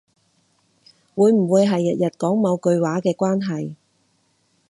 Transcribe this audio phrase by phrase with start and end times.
[1.13, 3.75] 會唔會係因為日日講某句話嘅關係